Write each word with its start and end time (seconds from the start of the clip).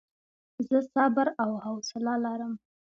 زه 0.67 0.77
صبر 0.93 1.27
او 1.43 1.51
حوصله 1.63 2.13
لرم. 2.25 2.53